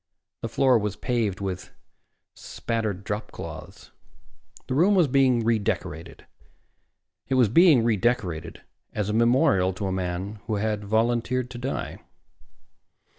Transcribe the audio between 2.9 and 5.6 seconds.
dropcloths. The room was being